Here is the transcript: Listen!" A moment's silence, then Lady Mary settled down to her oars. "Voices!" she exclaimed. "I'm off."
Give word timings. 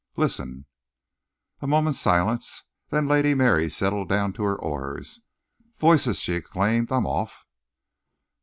Listen!" 0.15 0.65
A 1.59 1.67
moment's 1.67 1.99
silence, 1.99 2.63
then 2.89 3.07
Lady 3.07 3.35
Mary 3.35 3.69
settled 3.69 4.09
down 4.09 4.33
to 4.33 4.41
her 4.41 4.55
oars. 4.59 5.21
"Voices!" 5.77 6.19
she 6.19 6.33
exclaimed. 6.33 6.91
"I'm 6.91 7.05
off." 7.05 7.45